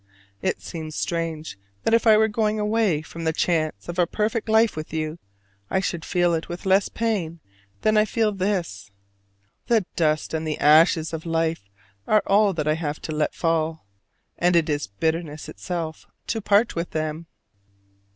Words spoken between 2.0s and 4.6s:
I were going away from the chance of a perfect